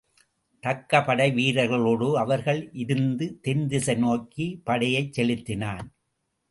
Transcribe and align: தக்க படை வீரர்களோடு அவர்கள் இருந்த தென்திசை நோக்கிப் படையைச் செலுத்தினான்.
தக்க 0.63 1.01
படை 1.01 1.27
வீரர்களோடு 1.31 2.13
அவர்கள் 2.17 2.69
இருந்த 2.73 3.29
தென்திசை 3.41 3.95
நோக்கிப் 3.95 4.61
படையைச் 4.65 5.13
செலுத்தினான். 5.13 5.87